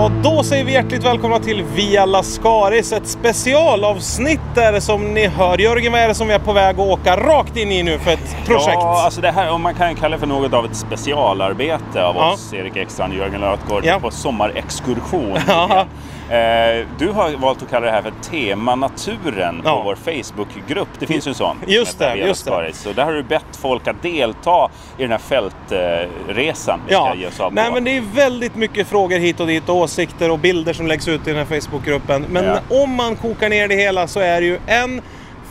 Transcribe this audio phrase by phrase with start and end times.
[0.00, 5.58] Ja, då säger vi hjärtligt välkomna till Via Lascaris, ett specialavsnitt där som ni hör.
[5.58, 7.98] Jörgen, vad är det som vi är på väg att åka rakt in i nu
[7.98, 8.68] för ett projekt?
[8.80, 12.16] Ja, alltså det här, om man kan kalla det för något av ett specialarbete av
[12.16, 12.32] Ja.
[12.32, 14.00] oss, Erik Ekstrand och Jörgen Lötgård, Ja.
[14.00, 15.38] på sommarexkursion.
[15.48, 15.86] Ja.
[16.30, 19.76] Eh, du har valt att kalla det här för Tema Naturen Ja.
[19.76, 20.88] på vår Facebookgrupp.
[20.98, 21.56] Det finns ju en sån.
[21.66, 22.70] Just det, just det.
[22.74, 27.18] Så där har du bett folk att delta i den här fältresan vi Ja, ska
[27.20, 27.74] ge oss av nej på.
[27.74, 31.08] men det är väldigt mycket frågor hit och dit och åsikter och bilder som läggs
[31.08, 32.24] ut i den här Facebookgruppen.
[32.30, 32.58] Men Ja.
[32.82, 35.02] om man kokar ner det hela så är det ju en,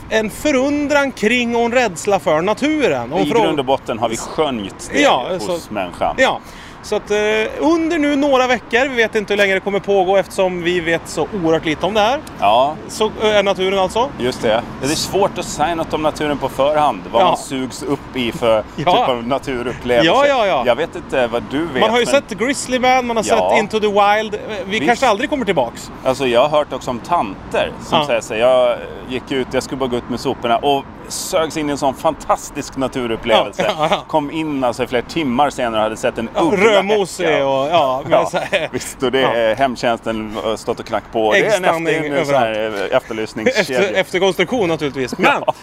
[0.10, 3.14] en förundran kring och en rädsla för naturen.
[3.14, 6.16] Om I grund och botten har vi skönjt det Ja, hos så- människan.
[6.20, 6.40] Ja,
[6.82, 7.18] så att eh,
[7.60, 11.02] under nu några veckor, vi vet inte hur länge det kommer pågå eftersom vi vet
[11.06, 12.20] så oerhört lite om det här.
[12.40, 14.10] ja, Så eh, är naturen alltså.
[14.20, 14.62] Just det.
[14.82, 17.02] Det är svårt att säga något om naturen på förhand.
[17.12, 17.26] Vad Ja.
[17.28, 18.84] man sugs upp i för Ja.
[18.92, 20.06] typ av naturupplevelse.
[20.12, 20.64] Ja, ja, ja.
[20.66, 21.82] Jag vet inte vad du vet.
[21.82, 23.50] Man har ju men, sett Grizzly Man, man har Ja.
[23.52, 24.34] sett Into the Wild.
[24.34, 24.86] Eh, Vi Visst.
[24.86, 25.92] kanske aldrig kommer tillbaks.
[26.06, 28.22] Alltså jag har hört också om tanter som Ja.
[28.22, 28.78] säger här, jag
[29.10, 31.94] gick ut, jag skulle bara gå ut med soporna och sögs in i en sån
[31.94, 33.72] fantastisk naturupplevelse.
[34.08, 37.46] Kom in alltså flera timmar senare och hade sett en uggla Häcka.
[37.48, 39.34] och ja, men Ja, här, visst, och det Ja.
[39.34, 41.32] är hemtjänsten har stått och knackat på.
[41.34, 43.80] Det är en, Äggstanning efter, eh, efterlysningskedja.
[43.82, 45.18] efter, efterkonstruktion naturligtvis.
[45.18, 45.54] Men Ja,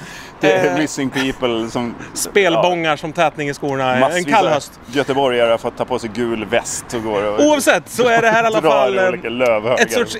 [0.40, 1.94] det är eh, missing people som...
[2.14, 4.80] spelbångar som tätning i skorna en kall höst.
[4.86, 8.28] Göteborgare har fått ta på sig gul väst och går och Oavsett så är det
[8.30, 10.16] här i alla fall eh, ett sorts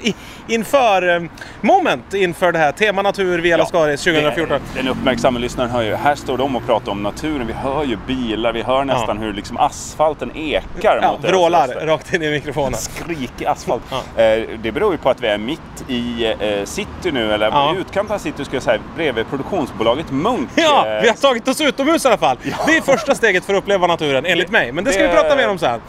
[0.49, 1.29] inför
[1.61, 2.73] moment inför det här.
[2.73, 4.49] Tema natur via Lascaris 2014.
[4.75, 7.47] Det- Den uppmärksamma lyssnaren hör ju, här står de och pratar om naturen.
[7.47, 12.15] Vi hör ju bilar, vi hör nästan hur liksom asfalten ekar Ja, mot vrålar rakt
[12.15, 12.75] in i mikrofonen.
[12.79, 13.83] Skrikig asfalt.
[14.17, 14.23] Ja.
[14.23, 17.75] Eh, det beror ju på att vi är mitt i eh, city nu, eller Ja.
[17.77, 20.49] i utkanten av city skulle jag säga, bredvid produktionsbolaget Munk.
[20.55, 22.37] Ja, Eh, vi har tagit oss utomhus i alla fall.
[22.67, 24.73] Det är första steget för att uppleva naturen, enligt mig.
[24.73, 25.81] Men det ska vi Det- prata mer om sen.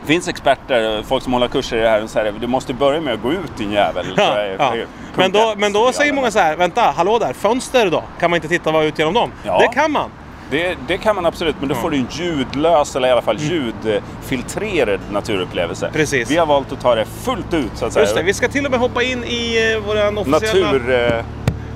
[0.00, 3.00] Det finns experter, folk som håller kurser i det här, och säger du måste börja
[3.00, 4.06] med att gå ut din jävel.
[4.16, 4.74] Ja, ja.
[5.14, 8.02] Men då, men då i säger många så här, vänta, hallå där, fönster då?
[8.20, 9.32] Kan man inte titta vad ut genom dem?
[9.44, 9.58] Ja.
[9.58, 10.10] Det kan man.
[10.50, 13.36] Det, det kan man absolut, men då får du en ljudlös eller i alla fall
[13.40, 15.86] ljudfiltrerad naturupplevelse.
[15.86, 15.92] Mm.
[15.94, 16.30] Precis.
[16.30, 18.02] Vi har valt att ta det fullt ut så att säga.
[18.04, 20.90] Just det, vi ska till och med hoppa in i eh, våran officiella, Natur...
[20.90, 21.24] Eh,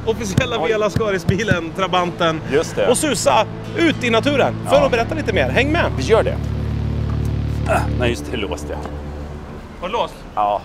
[0.07, 0.69] officiella Oj.
[0.69, 2.41] Via Lascaris-bilen, Trabanten.
[2.53, 2.89] just det.
[2.89, 3.47] Och susa
[3.77, 4.85] ut i naturen för Ja.
[4.85, 5.49] att berätta lite mer.
[5.49, 5.91] Häng med!
[5.97, 6.37] Vi gör det.
[7.69, 8.37] Ah, nej, just det.
[8.37, 8.79] låste jag.
[9.81, 10.15] Har du låst?
[10.35, 10.61] Ja.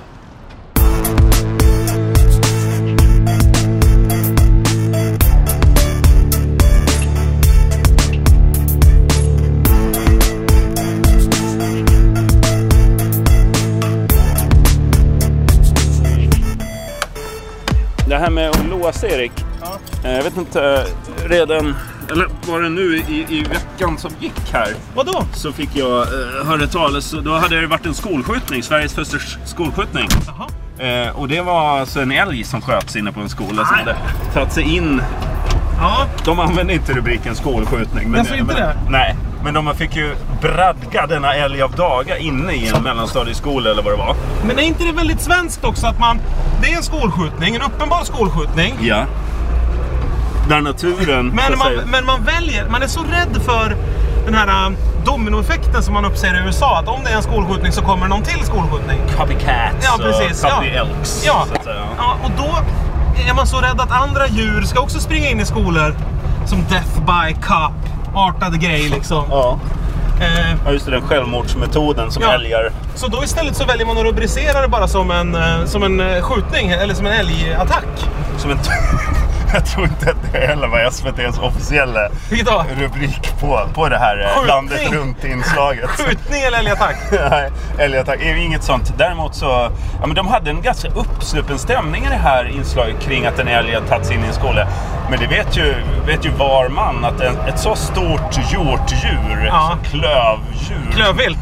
[18.24, 19.32] Här med att låsa Erik.
[19.62, 19.78] Ja.
[20.04, 20.86] Eh, Jag vet inte,
[21.24, 21.76] eh, redan,
[22.12, 24.68] eller var det nu i, i veckan som gick här?
[24.96, 25.24] Vadå?
[25.34, 30.08] så fick jag eh, höra talas, då hade det varit en skolskjutning, Sveriges första skolskjutning.
[30.28, 30.48] Jaha.
[30.90, 33.96] Eh, och det var alltså en älg som sköts inne på en skola som hade
[34.34, 35.02] tagit sig in.
[35.80, 36.06] Ja.
[36.26, 38.10] De använde inte rubriken skolskjutning.
[38.12, 38.76] Men, Alltså inte men, det?
[38.90, 43.84] Nej, men de fick ju bradga denna älg av daga inne i en mellanstadieskola eller
[43.84, 44.16] vad det var.
[44.46, 46.20] Men är inte det väldigt svenskt också att man...
[46.62, 48.76] Det är en skolskjutning, en uppenbar skolskjutning.
[48.82, 49.06] Ja.
[50.50, 51.28] Där naturen...
[51.28, 53.76] Men man, men man väljer, man är så rädd för
[54.26, 54.72] den här äh,
[55.06, 56.80] dominoeffekten som man uppser i USA.
[56.80, 59.00] Att om det är en skolskjutning så kommer någon till skolskjutning.
[59.18, 60.44] Copycats Ja, precis.
[60.44, 60.56] och Ja.
[60.56, 61.24] copy elks.
[61.26, 61.46] Ja.
[61.50, 61.86] Så att säga.
[61.98, 62.58] ja, och då
[63.30, 65.96] är man så rädd att andra djur ska också springa in i skolor.
[66.46, 67.93] Som Death by Cop.
[68.14, 69.24] Artad grej liksom.
[69.30, 69.60] Ja.
[70.22, 70.92] Eh, ja, just det.
[70.92, 72.34] Den självmordsmetoden som Ja.
[72.34, 72.72] älgar...
[72.96, 76.00] så då istället så väljer man att rubricera det bara som en, eh, som en
[76.00, 77.86] eh, skjutning eller som en älgattack.
[78.38, 78.58] Som en...
[79.56, 82.10] Jag tror inte att det heller var SVTs officiella
[82.80, 84.48] rubrik på, på det här eh, Skjutning.
[84.48, 85.90] landet runt-inslaget.
[85.98, 86.96] Skjutning eller älgattack?
[87.30, 88.20] Nej, älgattack.
[88.22, 88.94] Inget sånt.
[88.98, 89.46] Däremot så...
[90.00, 93.48] Ja, men de hade en ganska uppsluppen stämning i det här inslaget kring att en
[93.48, 94.68] älg hade tagits in i en skola.
[95.10, 95.76] Men det vet ju,
[96.08, 99.78] vet ju var man att en, ett så stort hjortdjur, Ja.
[99.84, 101.40] så klövdjur, Klövvilt?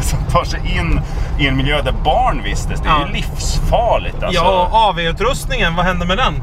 [0.00, 1.00] som tar sig in
[1.38, 3.06] i en miljö där barn vistas, det är Ja.
[3.06, 4.22] ju livsfarligt.
[4.22, 4.42] Alltså.
[4.44, 6.34] Ja, AV-utrustningen, vad hände med den?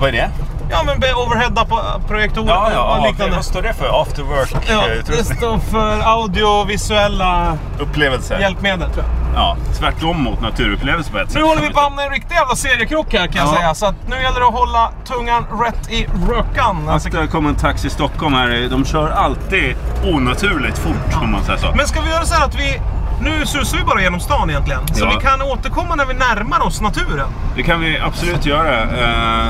[0.00, 0.30] Vad är det?
[0.70, 3.36] Ja, men overheada på projektorer Ja, och ja, liknande.
[3.36, 4.02] vad står det för?
[4.02, 5.38] After Ja, det work-utrustning?
[5.38, 8.40] står för audiovisuella Upplevelse?
[8.40, 9.14] hjälpmedel tror jag.
[9.42, 11.38] Ja, tvärtom mot naturupplevelse på ett sätt.
[11.42, 13.58] Nu håller vi på att hamna i en riktig jävla seriekrock här kan jag Ja.
[13.58, 13.74] säga.
[13.74, 16.88] Så att nu gäller det att hålla tungan rätt i rökan.
[16.88, 21.44] Alltså, det kommer en taxi i Stockholm här, de kör alltid onaturligt fort om man
[21.44, 21.72] säger så.
[21.76, 22.80] Men ska vi göra så här att vi...
[23.20, 24.80] Nu susar vi bara genom stan egentligen.
[24.94, 25.12] Så Ja.
[25.18, 27.28] vi kan återkomma när vi närmar oss naturen.
[27.56, 28.82] Det kan vi absolut göra.
[28.82, 29.46] Eh,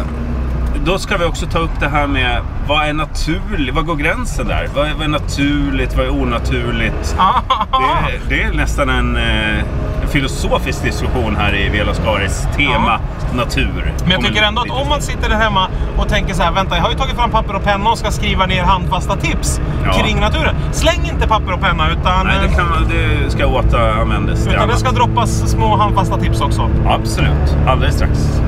[0.85, 3.75] då ska vi också ta upp det här med vad är naturligt?
[3.75, 4.69] Vad går gränsen där?
[4.75, 5.97] Vad är, vad är naturligt?
[5.97, 7.17] Vad är onaturligt?
[7.71, 9.65] Det, är- det är nästan en, eh,
[10.09, 13.01] filosofisk diskussion här i Vela Skaris tema
[13.35, 13.93] natur.
[14.03, 16.77] Men jag tycker ändå att om man sitter där hemma och tänker så här, vänta,
[16.77, 19.93] jag har ju tagit fram papper och penna och ska skriva ner handfasta tips Ja.
[19.93, 20.55] kring naturen.
[20.73, 24.91] Släng inte papper och penna, utan, Nej, det, kan, det ska återanvändas utan det ska
[24.91, 26.71] droppas små handfasta tips också.
[26.87, 28.41] Absolut, alldeles strax.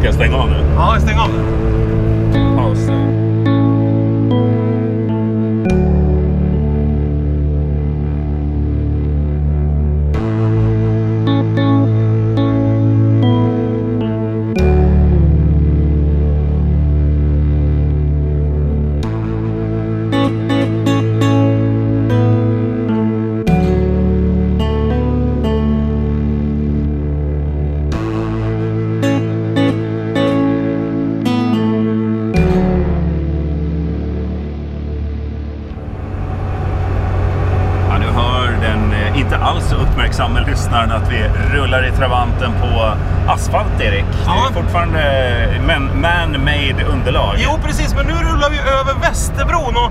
[0.00, 0.56] Ska jag stänga av nu?
[0.74, 1.79] Ja, stäng av det.
[41.50, 42.92] Rullar i travanten på
[43.32, 44.04] asfalt, Erik.
[44.12, 44.46] Det Ja.
[44.50, 45.00] är fortfarande
[45.66, 47.34] man- man-made underlag.
[47.38, 49.89] Jo, precis, men nu rullar vi över Västerbron och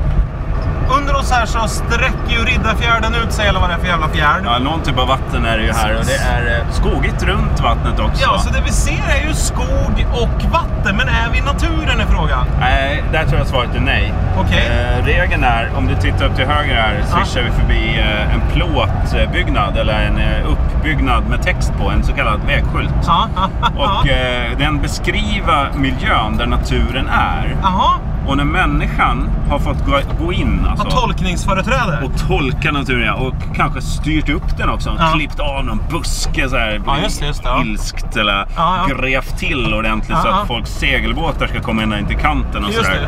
[0.98, 4.10] under oss här så sträcker ju Riddarfjärden ut sig, eller vad det är för jävla
[4.10, 4.42] fjärd.
[4.46, 7.60] Ja, någon typ av vatten är det ju här och det är eh, skogigt runt
[7.62, 8.22] vattnet också.
[8.22, 12.00] Ja, så det vi ser är ju skog och vatten, men är vi i naturen
[12.00, 12.46] är frågan?
[12.60, 14.14] Nej, där tror jag svaret är nej.
[14.38, 14.68] Okej.
[14.68, 18.42] Eh, regeln är, om du tittar upp till höger här, swishar vi förbi eh, en
[18.54, 22.94] plåtbyggnad eller en eh, uppbyggnad med text på, en så kallad vägskylt.
[23.08, 23.28] Ja,
[23.78, 27.56] Och eh, den beskriver miljön där naturen är.
[27.62, 27.94] Jaha,
[28.30, 29.86] Och när människan har fått
[30.20, 32.00] gå, in har alltså, tolkningsföreträde.
[32.04, 34.96] och tolka naturen ja, och kanske styrt upp den också.
[35.00, 35.12] Ja.
[35.14, 37.62] Klippt av någon buske så här, Ja, just just ja.
[37.62, 38.96] ilskt eller Ja, ja.
[38.96, 43.08] grävt till ordentligt så att folks segelbåtar ska komma ända in till kanten och sådär.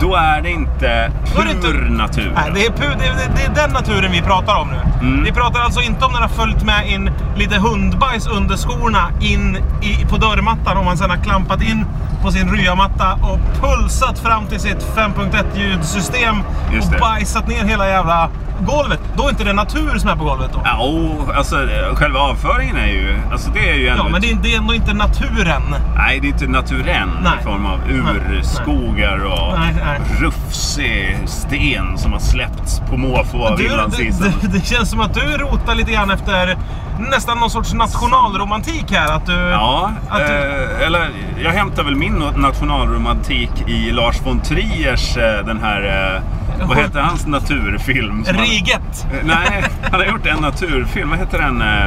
[0.00, 2.32] Då är det inte är det pur inte- natur.
[2.34, 5.06] Nej, det är, pu- det, är, det är den naturen vi pratar om nu.
[5.08, 5.24] Mm.
[5.24, 9.08] Vi pratar alltså inte om när det har följt med in lite hundbajs under skorna
[9.20, 11.84] in i, på dörrmattan och man sedan har klampat in
[12.22, 18.30] på sin ryamatta och pulsat fram till sitt 5.1 ljudsystem och bajsat ner hela jävla
[18.60, 19.00] golvet.
[19.16, 20.60] Då är inte det natur som är på golvet då.
[20.64, 21.56] Ja, och, alltså,
[21.94, 23.16] själva avföringen är ju...
[23.32, 24.04] Alltså det är ju ändå...
[24.04, 25.62] Ja, men det är, det är ändå inte naturen.
[25.96, 27.32] Nej, det är inte naturen Nej.
[27.40, 30.00] i form av urskogar och Nej, nej.
[30.20, 34.32] rufsig sten som har släppts på måfå av det, inlandsisen.
[34.40, 36.56] det, det känns som att du rotar lite grann efter
[36.98, 39.12] nästan någon sorts nationalromantik här.
[39.12, 41.08] Att du, Ja, att du, eh, eller
[41.44, 47.00] jag hämtar väl min nationalromantik i Lars von Triers, eh, den här, eh, vad heter
[47.00, 48.24] hans naturfilm?
[48.24, 49.06] som han- Riget.
[49.12, 51.10] Eh, Nej, han har gjort en naturfilm.
[51.10, 51.62] Vad heter den?
[51.62, 51.86] Eh,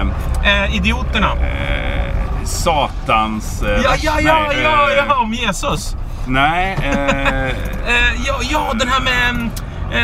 [0.64, 1.28] Eh, idioterna.
[1.28, 2.14] eh,
[2.44, 3.62] satans...
[3.62, 5.96] Eh, Ja, ja, ja, nej, ja, ja, om Jesus.
[6.28, 6.78] Nej,
[8.28, 9.50] ja, ja, den här med...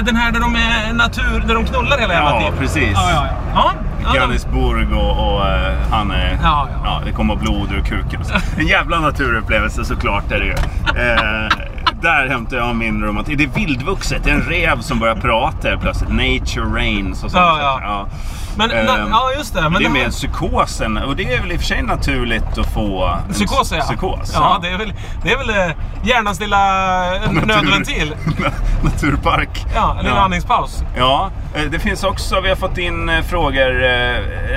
[0.06, 2.54] Den här där de är natur, där de knullar hela jävla ja tiden.
[2.60, 2.92] precis.
[2.94, 3.34] Ja, ja, ja.
[3.56, 3.72] ja,
[4.06, 6.40] ja Johannesburg och, och eh, han är...
[6.44, 7.02] Ja, ja.
[7.06, 8.22] det kommer blod ur kuken.
[8.58, 10.56] En jävla naturupplevelse såklart är det ju.
[12.02, 13.38] Där hämtar jag min romantik.
[13.38, 14.24] Det är vildvuxet.
[14.24, 16.10] Det är en rev som börjar prata plötsligt.
[16.10, 17.44] Nature reigns och sånt.
[17.44, 18.08] Ja, ja.
[18.58, 19.62] Men, Eh, na, ja, just det.
[19.62, 20.98] Men det är här- mer psykosen.
[20.98, 23.82] Och det är väl i och för sig naturligt att få en Psykos, ja.
[23.82, 24.32] psykos.
[24.34, 26.58] ja, det är väl, det är väl eh, hjärnans lilla
[27.16, 28.16] eh, Natur- nödventil.
[28.84, 29.66] Naturpark.
[29.76, 30.84] Ja, en liten andningspaus.
[30.98, 33.84] Ja, eh, det finns också, vi har fått in frågor,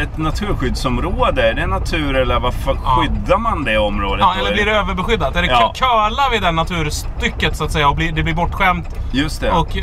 [0.03, 2.91] ett naturskyddsområde, är det natur eller varför Ja.
[2.91, 4.21] skyddar man det området?
[4.21, 5.37] Ja, eller blir det överbeskyddat?
[5.37, 5.73] Är det Ja.
[5.77, 9.51] curlar vi det naturstycket så att säga och blir, det blir bortskämt Just det.
[9.51, 9.77] och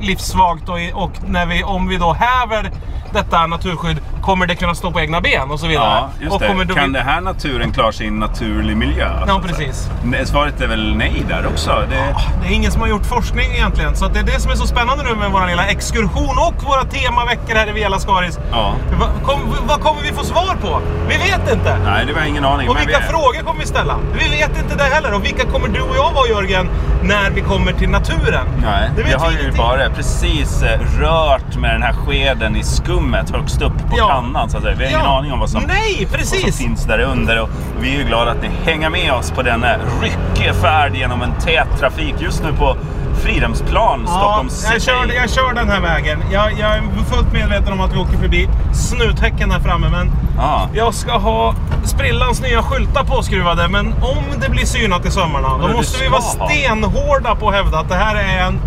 [0.00, 2.70] livsvagt och, och när vi, om vi då häver
[3.12, 6.08] detta naturskydd kommer det kunna stå på egna ben och så vidare.
[6.20, 6.64] ja, och det.
[6.64, 9.10] Då Kan det här naturen klara sig i en naturlig miljö?
[9.26, 9.88] Ja, precis.
[10.24, 11.84] Svaret är väl nej där också.
[11.90, 12.14] Det...
[12.42, 13.96] Det är ingen som har gjort forskning egentligen.
[13.96, 16.84] Så det är det som är så spännande nu med vår lilla exkursion och våra
[16.84, 18.38] temaveckor här i Vela Skaris.
[18.50, 18.74] Ja.
[19.00, 20.80] Vad kom, vad kommer vi få svar på?
[21.08, 21.78] Vi vet inte.
[21.84, 22.68] Nej, det var ingen aning.
[22.68, 23.04] Och vilka vi...
[23.04, 23.98] frågor kommer vi ställa?
[24.18, 25.14] Vi vet inte det heller.
[25.14, 26.68] Och vilka kommer du och jag vara Jörgen,
[27.02, 28.46] när vi kommer till naturen?
[28.62, 33.30] Nej, det jag har ju bara precis eh, rört med den här skeden i skummet
[33.30, 34.15] högst upp på Ja.
[34.16, 34.50] Kannan.
[34.50, 34.74] Så att säga.
[34.78, 35.18] Vi har ingen Ja.
[35.18, 36.58] aning om vad som, Nej, vad som precis!
[36.58, 37.40] finns där under.
[37.42, 37.48] Och
[37.80, 41.32] vi är ju glada att ni hänger med oss på denna ryckiga färd genom en
[41.40, 42.76] tät trafik just nu på
[43.22, 44.86] Fridhemsplan, Stockholm Ja, jag, city.
[44.86, 46.18] kör, jag kör den här vägen.
[46.32, 49.88] Jag, jag är fullt medveten om att vi åker förbi snuthäcken här framme.
[49.90, 50.68] Men Ja.
[50.74, 51.54] jag ska ha
[51.84, 53.68] sprillans nya skyltar påskruvade.
[53.68, 57.54] Men om det blir synat i sömmarna, då Men måste vi vara stenhårda på att
[57.54, 58.60] hävda att det här är en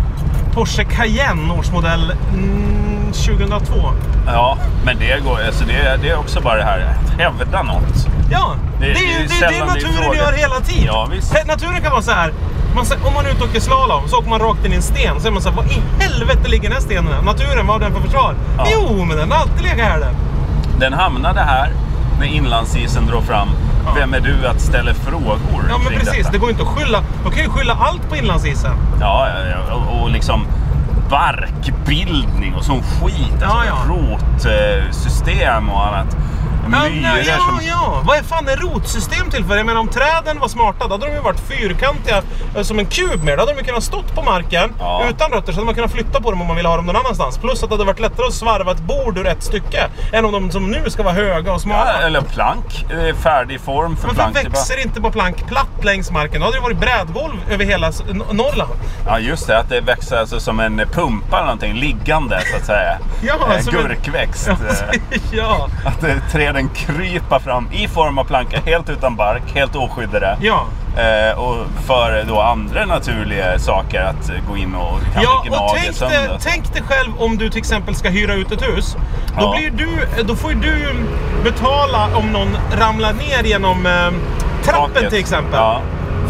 [0.54, 2.12] Porsche Cayenne årsmodell
[3.28, 3.74] mm, 2002.
[4.26, 8.06] ja, men det, går, alltså det, det är också bara det här att hävda något.
[8.30, 10.84] Ja, det, Det- är det det, är det naturen gör hela tiden.
[10.86, 11.46] Ja, visst.
[11.46, 12.32] Naturen kan vara så här.
[12.74, 14.82] Man, om man är ute och åker slalom så åker man rakt in i en
[14.82, 15.20] sten.
[15.20, 17.22] Så är man så här, vad i helvete ligger den här stenen här?
[17.22, 18.34] Naturen, vad har den för försvar?
[18.58, 18.66] Ja.
[18.72, 20.14] Jo, men den har alltid legat här den.
[20.78, 21.72] Den hamnade här
[22.20, 23.48] när inlandsisen drog fram.
[23.86, 23.92] Ja.
[23.94, 25.38] Vem är du att ställa frågor
[25.70, 26.30] Ja men precis, detta?
[26.32, 27.02] det går inte att skylla.
[27.24, 28.72] De kan ju skylla allt på inlandsisen.
[29.00, 29.28] Ja.
[29.72, 30.46] Och, och liksom
[31.10, 33.34] barkbildning och sån skit.
[33.40, 34.86] Ja, alltså, ja.
[34.88, 36.16] Rotsystem och annat.
[36.72, 37.60] Ja, Myror nej, ja, som...
[37.68, 38.02] ja.
[38.04, 39.56] Vad är fan är rotsystem till för?
[39.56, 42.22] Jag menar om träden var smarta, då hade de ju varit fyrkantiga
[42.56, 43.36] eh, som en kub mer.
[43.36, 45.02] Då hade de ju kunnat stått på marken Ja.
[45.10, 46.96] utan rötter, så hade man kunnat flytta på dem om man ville ha dem någon
[46.96, 47.38] annanstans.
[47.38, 50.32] Plus att det hade varit lättare att svarva ett bord ur ett stycke, än om
[50.32, 51.92] de som nu ska vara höga och smala.
[52.00, 52.86] Ja, eller plank.
[52.90, 54.34] eh, Färdig form för plank.
[54.34, 56.40] Det är bara- växer inte bara plank platt längs marken?
[56.40, 57.92] Då hade det varit brädgolv över hela
[58.32, 58.70] Norrland.
[59.06, 59.58] Ja, just det.
[59.58, 61.74] Att det växer alltså som en pumpa eller någonting.
[61.74, 62.98] Liggande, så att säga.
[63.22, 64.46] Ja, Eh, en- Gurkväxt.
[64.48, 64.52] Ja,
[65.12, 65.68] eh, ja.
[65.84, 70.36] Att eh, träden kryper fram i form av planka, helt utan bark, helt oskyddade.
[70.40, 70.64] ja.
[70.96, 75.76] Eh, och för då andra naturliga saker att gå in och kanske Ja, gnaga och
[75.82, 76.28] tänk sönder.
[76.28, 78.96] dig, tänk dig själv om du till exempel ska hyra ut ett hus.
[79.38, 79.54] Då, Ja.
[79.58, 80.94] blir du, då får du
[81.44, 83.92] betala om någon ramlar ner genom eh,
[84.64, 85.10] trappen Taket.
[85.10, 85.54] till exempel.
[85.54, 85.80] Ja.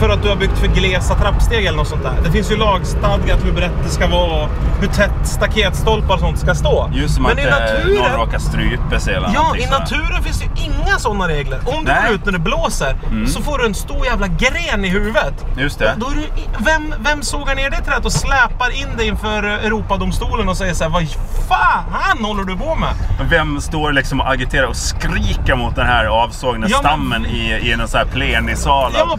[0.01, 2.13] För att du har byggt för glesa trappsteg eller något sånt där.
[2.25, 4.49] Det finns ju lagstadgat hur brett det ska vara och
[4.81, 6.91] hur tätt staketstolpar och sånt ska stå.
[6.95, 7.95] Just som Men att i eh, naturen...
[7.95, 11.59] någon råkar strypa sig eller Ja, i naturen finns det ju inga sådana regler.
[11.67, 12.03] Om du Nej.
[12.07, 12.97] går ut när det blåser
[13.29, 15.47] så får du en stor jävla gren i huvudet.
[15.59, 15.95] Just det.
[15.97, 16.27] Då är du,
[16.59, 20.75] vem, vem sågar ner det trädet och släpar in det inför eh, Europadomstolen och säger
[20.75, 21.07] så här, vad
[21.49, 22.89] fan håller du på med?
[23.31, 27.51] Vem står liksom och agiterar och skriker mot den här avsågna Ja, men- stammen i,
[27.63, 29.19] i en sån här plenisal Ja, av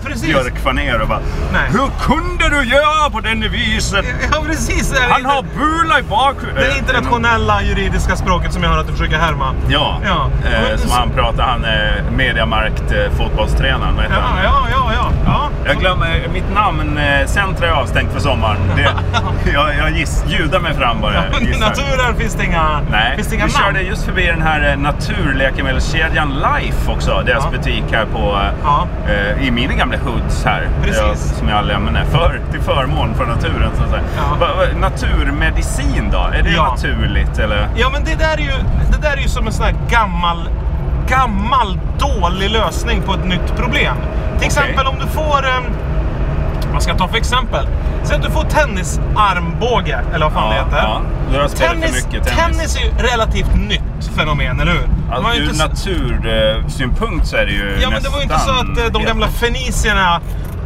[0.75, 1.19] björkfaner och bara
[1.53, 1.61] Nej.
[1.69, 4.05] Hur kunde du göra på den viset?
[4.31, 4.93] Ja, precis.
[5.09, 6.71] Han inte- har bula i bakhuvudet.
[6.73, 9.53] det internationella juridiska språket som jag hör att du försöker härma.
[9.69, 10.29] Ja, Ja.
[10.71, 11.43] Eh, som han pratar.
[11.43, 13.95] Han är mediamarkt eh, fotbollstränaren.
[14.09, 14.43] Ja, han?
[14.43, 15.09] ja, ja, ja.
[15.25, 15.49] ja.
[15.65, 16.97] Jag glömmer mitt namn.
[16.97, 18.57] Eh, Centra är avstängt för sommaren.
[18.75, 18.89] Det,
[19.53, 21.23] jag jag giss, ljudar mig fram bara.
[21.31, 23.63] Men I naturen finns det inga, Nej, finns det inga vi namn.
[23.65, 27.23] körde just förbi den här eh, naturläkemedelskedjan Life också.
[27.25, 27.57] Deras Ja.
[27.57, 28.87] butik här på, Ja.
[29.09, 30.60] eh, i mina gamla hoods här.
[30.83, 31.01] Precis.
[31.01, 33.71] Jag, som jag lämnar för, till förmån för naturen.
[33.77, 34.01] Så att säga.
[34.39, 34.79] Ja.
[34.79, 36.17] Naturmedicin då?
[36.33, 36.69] Är det Ja.
[36.71, 37.67] naturligt eller?
[37.75, 38.53] Ja, men det där är ju,
[38.91, 40.49] det där är ju som en sån här gammal,
[41.07, 43.95] gammal dålig lösning på ett nytt problem.
[44.37, 45.45] Till exempel om du får...
[45.45, 45.71] Eh,
[46.73, 47.67] vad ska jag ta för exempel?
[48.03, 50.77] Säg att du får tennisarmbåge, eller vad fan det heter.
[51.33, 52.39] Ja, Tennis, mycket tennis.
[52.57, 54.87] tennis är ju ett relativt nytt fenomen, eller hur?
[55.11, 58.51] Alltså, ur inte natursynpunkt så är det ju Ja, men det var ju inte så
[58.53, 60.21] nästan att eh, de gamla fenicierna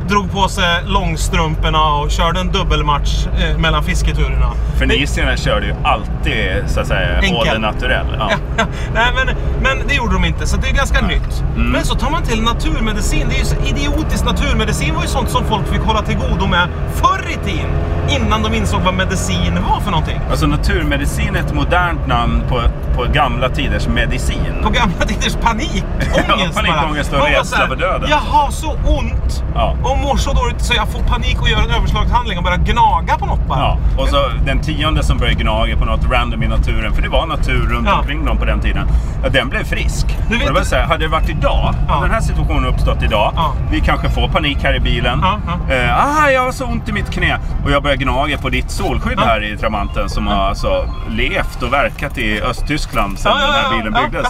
[0.07, 4.51] drog på sig långstrumporna och körde en dubbelmatch eh, mellan fisketurerna.
[4.79, 7.62] Fenicierna körde ju alltid så att säga Enkel.
[7.62, 8.05] naturell.
[8.57, 8.65] Ja.
[8.93, 11.43] Nej, men, men det gjorde de inte, så det är ganska nytt.
[11.55, 11.69] Mm.
[11.71, 13.27] Men så tar man till naturmedicin.
[13.29, 14.25] Det är ju så idiotiskt.
[14.25, 17.69] Naturmedicin var ju sånt som folk fick hålla till godo med förr i tiden.
[18.09, 20.19] Innan de insåg vad medicin var för någonting.
[20.29, 22.62] Alltså naturmedicin är ett modernt namn på,
[22.95, 24.53] på gamla tiders medicin.
[24.63, 28.09] På gamla tiders panikångest Ja, panikångest och rädsla för döden.
[28.09, 29.75] Jag har så ont Ja.
[29.95, 33.17] Och mår så dåligt så jag får panik och gör en överslagshandling och börjar gnaga
[33.17, 33.59] på något bara.
[33.59, 37.09] Ja, och så den tionde som började gnaga på något random i naturen, för det
[37.09, 37.99] var natur runt Ja.
[37.99, 38.87] omkring dem på den tiden.
[39.23, 40.05] Ja, den blev frisk.
[40.29, 41.95] Du vet- och det så här, hade det varit idag, Ja.
[41.95, 43.53] om den här situationen uppstått idag, Ja.
[43.71, 45.19] vi kanske får panik här i bilen.
[45.21, 45.39] Ja.
[45.75, 47.37] Eh, ah, jag har så ont i mitt knä.
[47.65, 51.73] Och jag börjar gnaga på ditt solskydd här i Trabanten som har alltså levt och
[51.73, 54.27] verkat i Östtyskland sedan den här bilen byggdes.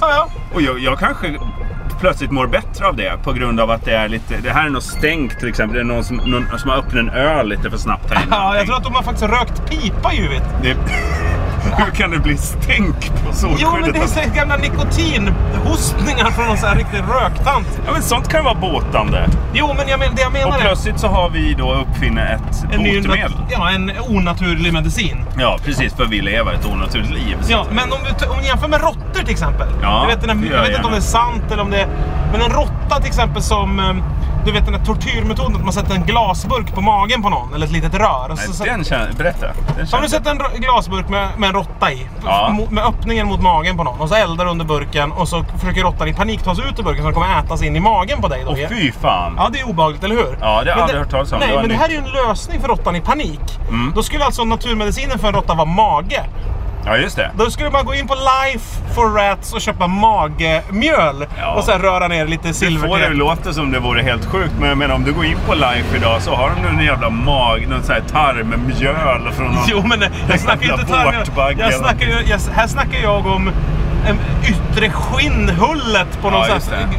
[0.54, 1.28] Och jag, jag kanske
[2.00, 4.70] plötsligt mår bättre av det på grund av att det är lite, det här är
[4.70, 5.76] något stängt till exempel.
[5.76, 8.36] Det är någon som, någon som har öppnat en öl lite för snabbt här inne.
[8.36, 10.44] Ja, jag tror att de har faktiskt rökt pipa i huvudet.
[10.64, 10.70] Det,
[11.78, 13.60] hur kan det bli stänk på solskyddet?
[13.62, 17.68] Jo, men det är så gamla nikotinhostningar från någon sån här riktig röktant.
[17.86, 19.30] ja, men sånt kan vara båtande.
[19.54, 22.74] Jo, men jag men, det jag menar Och plötsligt så har vi då uppfinnit ett
[22.74, 23.32] en ny botemedel.
[23.32, 25.26] nat- ja, en onaturlig medicin.
[25.40, 25.94] Ja, precis.
[25.94, 27.38] För vi lever ett onaturligt liv.
[27.48, 29.68] Ja, men om du, om du jämför med råttor till exempel.
[29.82, 31.72] Ja, jag vet, den gör jag vet jag inte om det är sant eller om
[31.72, 31.88] det är...
[32.32, 34.02] Men en råtta till exempel som...
[34.46, 37.54] Du vet den här tortyrmetoden att man sätter en glasburk på magen på någon.
[37.54, 38.30] Eller ett litet rör.
[38.32, 39.48] Och Nej, så, den känner, berätta.
[39.78, 42.08] Den har du sett en glasburk med, med en råtta i?
[42.26, 42.58] Ja.
[42.70, 44.00] Med öppningen mot magen på någon.
[44.00, 46.84] Och så eldar under burken och så försöker råttan i panik ta sig ut ur
[46.84, 48.44] burken så den kommer ätas in i magen på dig.
[48.46, 48.52] Då.
[48.52, 49.34] Åh fy fan!
[49.38, 50.38] Ja, det är obehagligt, eller hur?
[50.42, 51.40] Ja, det har jag aldrig hört talas om.
[51.40, 51.80] Nej, Det men det nytt.
[51.82, 53.60] här är ju en lösning för råttan i panik.
[53.70, 53.92] Mm.
[53.96, 56.24] Då skulle alltså naturmedicinen för en råtta vara mage.
[56.86, 57.32] Ja, just det.
[57.38, 61.26] Då skulle man gå in på Life for Rats och köpa magmjöl.
[61.40, 61.56] Ja.
[61.56, 64.54] Och sen röra ner lite Du silver får det låta som det vore helt sjukt,
[64.60, 67.10] men jag menar om du går in på Life idag så har de någon jävla
[67.10, 69.64] mag, någon sån här tarmmjöl från någon...
[69.68, 71.16] Jo, men jag snackar inte tarm.
[71.18, 73.52] vårtbagge Jag snackar, jag, här snackar jag om
[74.08, 76.58] en yttre skinnhullet på någon Ja,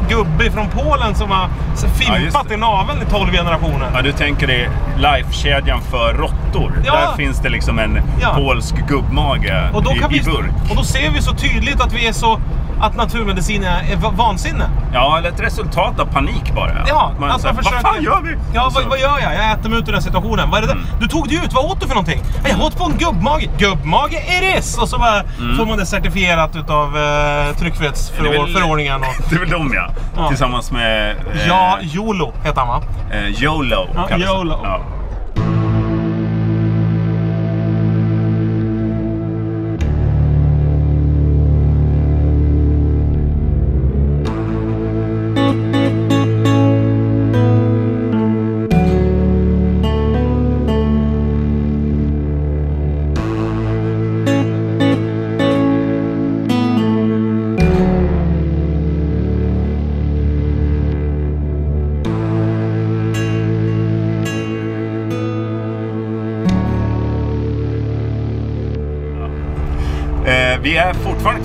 [0.09, 1.49] gubbe från Polen som har
[1.83, 2.53] Ja, fimpat det.
[2.53, 3.89] i naveln i 12 generationer.
[3.93, 6.71] Ja, du tänker dig Life-kedjan för råttor.
[6.85, 6.93] Ja.
[6.93, 8.33] Där finns det liksom en Ja.
[8.35, 10.51] polsk gubbmage Och då, i, kan i vi, burk.
[10.69, 12.39] och då ser vi så tydligt att vi är så
[12.81, 14.69] att naturmedicin är, är va- vansinne.
[14.93, 16.71] Ja, eller ett resultat av panik bara.
[16.87, 17.83] Ja, man att säger, försöker...
[17.83, 18.35] Vad fan gör vi?
[18.53, 19.33] Ja, Och så- vad, vad gör jag?
[19.35, 20.49] Jag äter mig ut ur den situationen.
[20.49, 20.81] Vad är det där?
[20.99, 22.21] Du tog dig ut, vad åt du för någonting?
[22.43, 23.49] "Ja, Jag åt på en gubbmage.
[23.57, 24.77] Gubbmage it is!
[24.77, 25.23] Och så bara
[25.57, 28.95] får man det certifierat utav Det är väl- tryckfrihetsförordningen.
[29.01, 29.89] Och, Det är väl de ja.
[30.17, 30.27] Ja.
[30.27, 32.81] Tillsammans med eh, ja, YOLO heter han va?
[33.11, 33.87] eh, YOLO.
[33.95, 34.23] Ja, det.
[34.23, 34.59] YOLO.
[34.63, 34.79] Ja.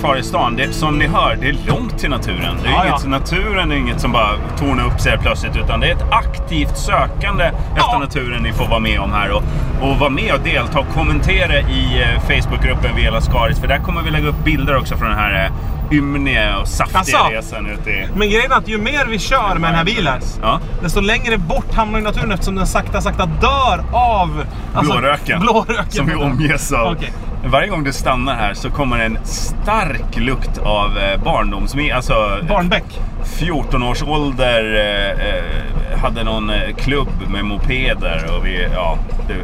[0.03, 0.55] Kvar i stan.
[0.55, 2.55] Det, som ni hör, det är långt till naturen.
[2.63, 3.09] Det är Ja, inget, ja.
[3.09, 4.29] Naturen är inget som bara
[4.59, 5.55] tornar upp sig plötsligt.
[5.57, 7.99] Utan det är ett aktivt sökande efter Ja.
[7.99, 9.31] naturen ni får vara med om här.
[9.31, 9.43] Och,
[9.81, 13.59] och vara med och delta och kommentera i eh, Facebookgruppen Vela Skaris.
[13.59, 16.99] För där kommer vi lägga upp bilder också från den här eh, ymniga och saftiga
[16.99, 17.29] Asså?
[17.31, 18.07] resan ute i...
[18.15, 20.59] Men grejen är att ju mer vi kör med den här bilen, Ja.
[20.81, 24.43] desto längre bort hamnar ju naturen eftersom den sakta, sakta dör av
[24.73, 25.39] alltså, Blåröken.
[25.41, 25.91] blåröken.
[25.91, 26.91] Som vi omges av.
[26.91, 27.13] Okej.
[27.45, 31.75] Varje gång du stannar här så kommer en stark lukt av eh, barndoms...
[31.93, 32.99] Alltså, Barnbäck.
[33.39, 38.97] 14 års ålder eh, eh, hade någon eh, klubb med mopeder och vi, ja,
[39.27, 39.35] det,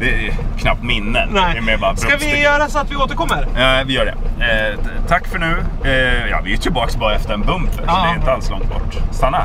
[0.00, 1.34] det är knappt minnen.
[1.34, 1.60] Det Nej.
[1.60, 3.46] mer bara Ska vi göra så att vi återkommer?
[3.58, 4.44] Ja, vi gör det.
[4.44, 5.56] Eh, tack för nu.
[5.84, 8.02] Eh, ja, vi är tillbaka bara efter en bumper, så Ja.
[8.04, 8.96] det är inte alls långt bort.
[9.10, 9.44] Stanna!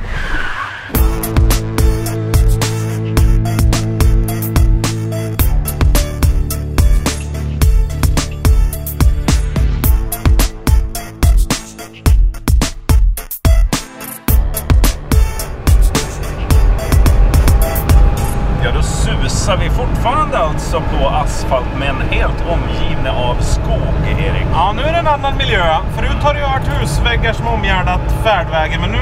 [19.21, 24.47] Susar vi fortfarande alltså på asfalt men helt omgivna av skog, Erik.
[24.53, 25.75] Ja, nu är det en annan miljö.
[25.95, 28.99] Förut har det ju varit husväggar som omgärdat färdvägen, men nu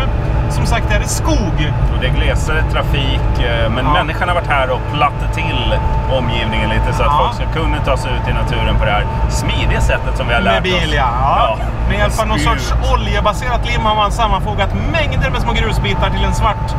[0.49, 1.57] som sagt är det skog.
[1.93, 3.93] Och det är glesare trafik, eh, men Ja.
[3.93, 5.75] människan har varit här och plattat till
[6.17, 7.19] omgivningen lite så att Ja.
[7.23, 10.33] folk ska kunna ta sig ut i naturen på det här smidiga sättet som vi
[10.33, 10.93] har lärt Med bil, oss.
[10.95, 11.07] ja.
[11.37, 11.57] ja.
[11.89, 16.23] Med hjälp av någon sorts oljebaserat lim har man sammanfogat mängder med små grusbitar till
[16.23, 16.75] en svart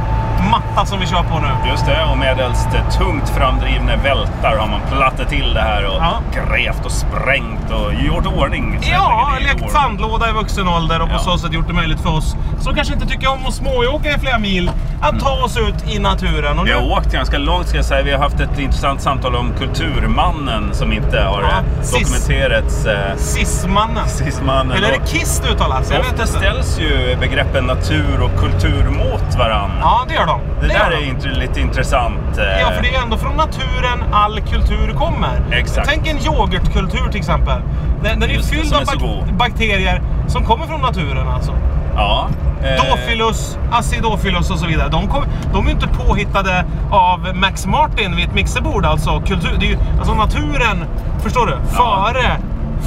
[0.51, 1.71] matta som vi kör på nu.
[1.71, 6.13] Just det, och medelst tungt framdrivna vältar har man plattat till det här och Ja.
[6.35, 8.79] grävt och sprängt och gjort ordning.
[8.93, 11.19] Ja, lekt sandlåda i vuxen ålder och på Ja.
[11.19, 14.19] så sätt gjort det möjligt för oss som kanske inte tycker om att smååka i
[14.19, 14.71] flera mil
[15.03, 16.59] att ta oss ut i naturen.
[16.59, 18.03] Och Vi nu, har åkt ganska långt ska jag säga.
[18.03, 21.93] Vi har haft ett intressant samtal om Kulturmannen som inte har Ja, eh, sis.
[22.01, 22.87] dokumenterats.
[22.87, 24.09] Eh, Sismannen.
[24.09, 24.77] Sismannen.
[24.77, 25.91] Eller är det KISS det uttalas?
[26.01, 29.71] Ofta ställs ju begreppen natur och kultur mot varann.
[29.81, 30.40] Ja, det gör de.
[30.61, 32.39] Det där är int- lite intressant.
[32.39, 35.41] eh, Ja, för det är ändå från naturen all kultur kommer.
[35.53, 35.89] Exakt.
[35.89, 37.61] Tänk en yoghurtkultur till exempel.
[38.03, 41.53] Den, den är ju Just fylld av bak- bakterier som kommer från naturen alltså.
[41.95, 42.29] ja.
[42.63, 44.89] eh, Dophilus, acidophilus och så vidare.
[44.89, 49.21] De, kom, de är inte påhittade av Max Martin vid ett mixerbord alltså.
[49.27, 50.85] Kultur, det är ju, alltså naturen,
[51.23, 51.53] förstår du?
[51.77, 52.23] Före,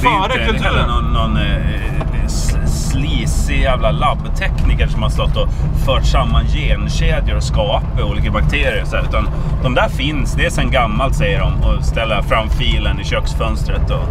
[0.00, 0.88] det är före inte heller kulturen.
[0.88, 2.63] någon, någon eh, sl-
[2.94, 5.48] sleazy jävla labbtekniker som har stått och
[5.86, 8.84] fört samman genkedjor och skapat olika bakterier.
[8.84, 9.28] Så här, utan
[9.62, 11.52] de där finns, det är sedan gammalt säger de.
[11.64, 13.90] Och ställa fram filen i köksfönstret.
[13.90, 14.08] Och,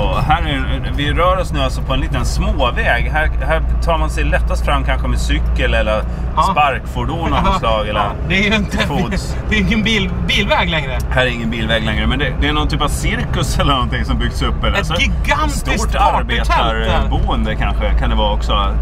[0.00, 3.10] och här är, vi rör oss nu alltså på en liten småväg.
[3.12, 6.02] Här, här tar man sig lättast fram kanske med cykel eller
[6.36, 6.42] Ja.
[6.42, 7.88] sparkfordon av något slag.
[7.88, 9.36] Eller Ja, det är ju inte, fots.
[9.50, 10.98] det är ingen bil, bilväg längre.
[11.10, 14.04] Här är ingen bilväg längre, men det, det är någon typ av cirkus eller någonting
[14.04, 14.64] som byggts upp.
[14.64, 14.78] Eller?
[14.78, 18.74] Ett Så gigantiskt Stort arbetarboende kanske kan det vara också.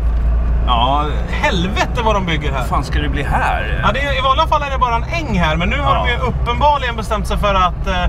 [0.66, 2.58] Ja, Helvete vad de bygger här.
[2.58, 3.80] vad fan ska det bli här?
[3.82, 5.94] Ja, det är, I vanliga fall är det bara en äng här, men nu har
[5.94, 6.04] Ja.
[6.06, 8.04] de ju uppenbarligen bestämt sig för att eh,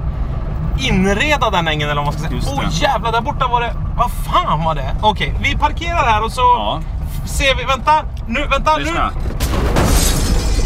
[0.88, 2.42] inreda den ängen eller vad man ska säga.
[2.54, 2.76] Åh det.
[2.76, 3.74] jävlar, där borta var det...
[3.98, 4.96] Vad fan var det?
[5.02, 6.82] Okej, vi parkerar här och så Ja.
[7.26, 7.64] ser vi...
[7.64, 7.92] Vänta!
[8.28, 9.12] Nu, vänta Lyssna.
[9.16, 9.22] nu!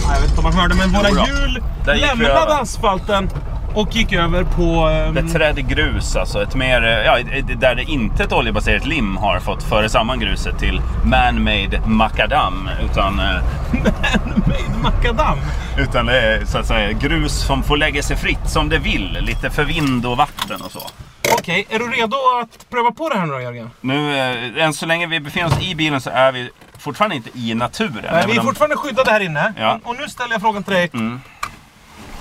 [0.06, 3.30] Ja, jag vet inte om man hörde, men våra hjul lämnade asfalten
[3.75, 4.88] och gick över på...
[4.89, 7.17] ehm, Beträdd grus, alltså ett mer, eh, ja,
[7.57, 12.69] där det inte ett oljebaserat lim har fått föra samman gruset till man-made makadam.
[12.91, 13.25] Utan, eh,
[13.71, 15.38] Man-made makadam.
[15.77, 19.17] utan det är så att säga grus som får lägga sig fritt som det vill.
[19.21, 20.79] Lite för vind och vatten och så.
[21.39, 23.69] Okej, är du redo att pröva på det här nu då Jörgen?
[23.81, 24.17] Nu,
[24.57, 27.53] eh, än så länge vi befinner oss i bilen så är vi fortfarande inte i
[27.53, 28.05] naturen.
[28.12, 29.53] Nej, vi är om- fortfarande skyddade här inne.
[29.57, 29.79] Ja.
[29.83, 30.89] Och nu ställer jag frågan till dig.
[30.93, 31.21] Mm.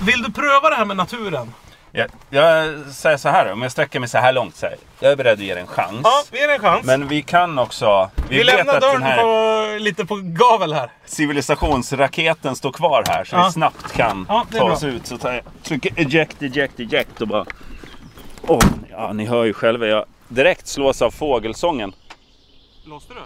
[0.01, 1.53] Vill du pröva det här med naturen?
[1.91, 4.55] Jag, jag säger så här, om jag sträcker mig så här långt.
[4.55, 5.99] Så här, jag är beredd att ge det en chans.
[6.03, 6.85] Ja, vi ger en chans.
[6.85, 8.09] Men vi kan också...
[8.29, 9.17] vi vet lämnar dörren här
[9.77, 10.91] på, lite på gavel här.
[11.05, 13.23] civilisationsraketen står kvar här.
[13.23, 13.45] Så Ja.
[13.45, 14.71] vi snabbt kan Ja, ta bra.
[14.73, 15.07] oss ut.
[15.07, 17.45] Så tar jag, trycker eject, eject, eject och bara...
[18.47, 18.59] Åh,
[18.91, 19.85] ja, ni hör ju själva.
[19.87, 21.93] Jag direkt slås av fågelsången.
[22.85, 23.19] Låste du?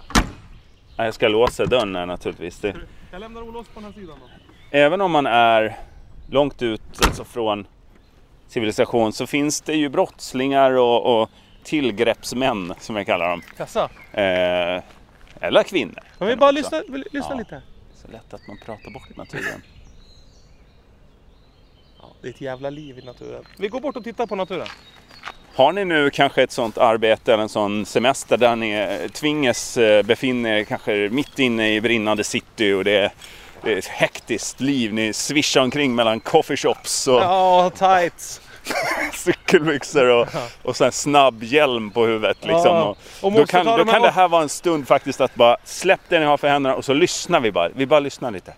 [0.96, 2.58] Ja, Jag ska låsa dörren här naturligtvis.
[2.58, 2.74] Det,
[3.10, 4.76] Jag lämnar olåst på den här sidan då.
[4.78, 5.76] även om man är
[6.30, 7.66] långt ut alltså från
[8.48, 11.30] civilisation så finns det ju brottslingar och, och
[11.64, 13.42] tillgreppsmän som jag kallar dem.
[13.56, 13.84] Kassa.
[14.12, 14.82] Eh,
[15.40, 15.98] eller kvinnor.
[16.18, 17.34] Men vi kan bara lyssna, lyssna Ja.
[17.34, 17.62] lite.
[17.94, 19.62] Så lätt att man pratar bort naturen.
[22.22, 23.44] Det är ett jävla liv i naturen.
[23.58, 24.66] Vi går bort och tittar på naturen.
[25.54, 29.76] Har ni nu kanske ett sånt arbete eller en sån semester där ni eh, tvingas
[29.76, 33.12] eh, befinna er kanske mitt inne i brinnande city och det är
[33.64, 34.94] ett hektiskt liv.
[34.94, 38.40] Ni svischar omkring mellan coffeeshops och Ja, tights.
[39.12, 40.28] cykelbyxor och,
[40.62, 42.36] och så snabb hjälm på huvudet.
[42.40, 42.76] Liksom.
[42.76, 46.00] Ja, Och då kan, då kan det här vara en stund faktiskt att bara släpp
[46.08, 47.68] det ni har för händerna och så lyssnar vi bara.
[47.68, 48.54] Vi bara lyssnar lite.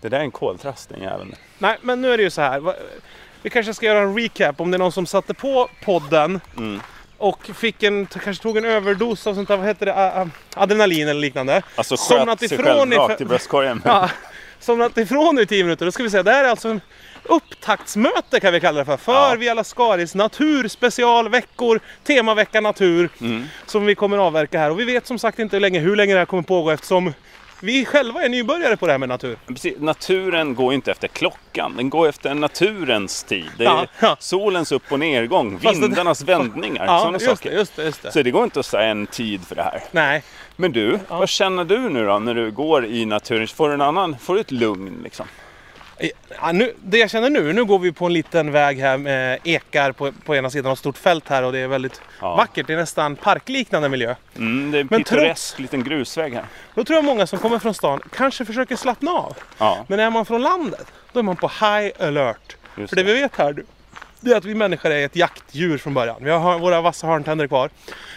[0.00, 1.34] Det där är en koltrast den jäveln.
[1.58, 2.74] Nej, men nu är det ju så här.
[3.42, 6.80] Vi kanske ska göra en recap om det är någon som satte på podden Mm.
[7.24, 11.20] Och fick en, kanske tog en överdos av sånt där, vad heter det, adrenalin eller
[11.20, 11.62] liknande.
[11.76, 13.82] Alltså Somnat sköt sig ifrån själv i rakt i bröstkorgen.
[13.84, 14.10] Ja,
[14.60, 15.86] somnat ifrån i 10 minuter.
[15.86, 16.80] Då ska vi säga, det här är alltså en
[17.22, 18.96] upptaktsmöte kan vi kalla det för.
[18.96, 19.36] För Ja.
[19.38, 23.08] Via Lascaris naturspecialveckor, temavecka natur.
[23.20, 23.44] Mm.
[23.66, 24.70] Som vi kommer avverka här.
[24.70, 27.12] Och vi vet som sagt inte hur länge, hur länge det här kommer pågå eftersom
[27.64, 29.36] vi själva är nybörjare på det här med natur.
[29.46, 33.44] Precis, naturen går ju inte efter klockan, den går efter naturens tid.
[33.58, 34.16] Det är Ja, ja.
[34.20, 37.50] solens upp och nedgång, Fast det- vindarnas vändningar, Ja, sådana saker.
[37.50, 38.12] det, just det, just.
[38.12, 39.82] Så det går inte att säga en tid för det här.
[39.90, 40.22] Nej,
[40.56, 43.46] Men du, vad känner du nu då när du går i naturen?
[43.48, 45.26] Får du en annan, får du ett lugn liksom?
[46.40, 49.38] Ja, nu, det jag känner nu, nu går vi på en liten väg här med
[49.44, 52.36] ekar på, på ena sidan och ett stort fält här och det är väldigt Ja.
[52.36, 52.66] vackert.
[52.66, 54.14] Det är nästan parkliknande miljö.
[54.36, 56.44] Mm, det är en Men pittoresk liten grusväg här.
[56.74, 59.36] Då tror jag många som kommer från stan kanske försöker slappna av.
[59.58, 62.56] Ja, Men är man från landet, då är man på high alert.
[62.76, 63.12] just För det det.
[63.12, 63.62] vi vet här,
[64.20, 66.16] det är att vi människor är ett jaktdjur från början.
[66.20, 67.70] Vi har våra vassa hörntänder kvar,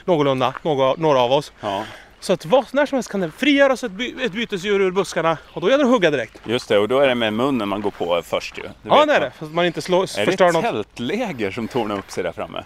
[0.05, 1.51] någorlunda, några, några av oss.
[1.59, 1.83] Ja,
[2.19, 5.37] Så att vad, när som helst kan det frigöras ett, by, ett bytesdjur ur buskarna
[5.53, 6.41] och då gäller det att hugga direkt.
[6.45, 6.77] just det.
[6.77, 8.61] Och då är det med munnen man går på först ju.
[8.61, 9.21] Det Ja, det är man.
[9.21, 9.31] det.
[9.39, 10.63] Så att man inte slår, Är det förstör ett något.
[10.63, 12.63] tältläger som tornar upp sig där framme?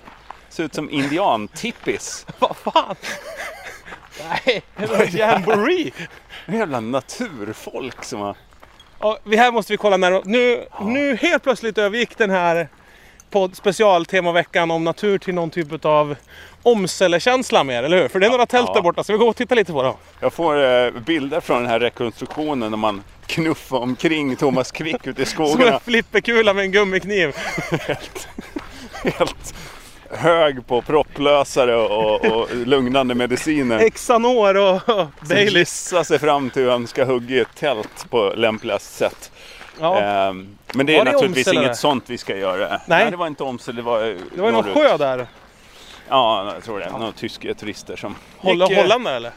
[0.50, 2.26] Ser ut som indiantippis.
[2.40, 2.96] Vad fan?
[4.30, 5.92] Nej, det är en jamboree.
[6.46, 8.36] En jävla naturfolk som har...
[9.00, 12.70] Ja, vi här måste vi kolla när nu, nu helt plötsligt övergick den här
[13.32, 16.16] podd specialtemaveckan om natur till någon typ av
[16.64, 18.08] omsällekänsla mer, eller hur?
[18.08, 18.74] För det är några tält Ja.
[18.74, 19.94] där borta, så vi går och titta lite på dem.
[20.20, 25.22] Jag får eh, bilder från den här rekonstruktionen när man knuffar omkring Thomas Quick ute
[25.22, 25.80] i Som en skogarna.
[25.80, 27.36] flipperkula med en gummikniv.
[29.04, 29.54] Helt
[30.10, 33.90] hög på propplösare och, och lugnande mediciner.
[33.90, 35.94] Xanor och, och Baileys.
[36.06, 39.32] sig fram till hur han ska hugga i ett tält på lämpligast sätt.
[39.82, 42.82] Ja, Ehm, men det är det naturligtvis Åmsele inget sånt vi ska göra.
[42.88, 43.12] Nej.
[43.12, 45.28] det var inte Åmsele, det var eh, det var någon sjö där.
[46.10, 46.90] Ja, jag tror det.
[46.92, 49.32] Några tyska turister som Hålla, gick eh, Holländare eller?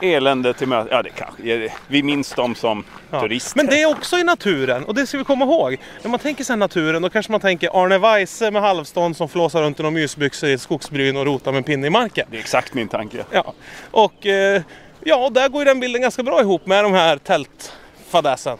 [0.00, 0.88] elände till möte.
[0.90, 1.72] Ja, det kanske.
[1.88, 3.20] Vi minns dem som Ja.
[3.20, 3.56] turister.
[3.56, 5.76] Men det är också i naturen och det ska vi komma ihåg.
[6.02, 9.62] När man tänker sig naturen då kanske man tänker Arne Weise med halvstånd som flåsar
[9.62, 12.26] runt i några mysbyxor i ett skogsbryn och rotar med en pinne i marken.
[12.30, 13.24] Det är exakt min tanke.
[13.30, 13.52] Ja,
[13.90, 14.62] och eh,
[15.04, 18.58] ja, där går ju den bilden ganska bra ihop med de här tältfadäsen.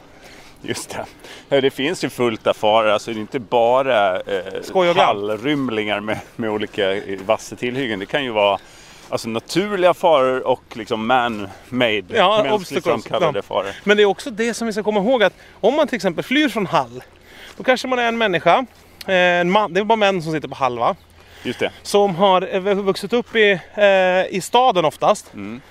[0.61, 0.97] Just
[1.49, 1.61] det.
[1.61, 2.89] Det finns ju fullt av faror.
[2.89, 7.99] Alltså det är inte bara eh, hallrymlingar med, med olika eh, vassa tillhyggen.
[7.99, 8.59] Det kan ju vara
[9.09, 13.41] alltså, naturliga faror och liksom man-made, Ja, mänskligt framkallade Ja.
[13.41, 13.71] faror.
[13.83, 16.23] Men det är också det som vi ska komma ihåg att om man till exempel
[16.23, 17.03] flyr från Hall,
[17.57, 18.65] då kanske man är en människa,
[19.07, 20.95] eh, en man, det är bara män som sitter på Hall va?
[21.43, 21.71] Just det.
[21.81, 25.33] Som har eh, vuxit upp i, eh, i staden oftast.
[25.33, 25.61] Mm.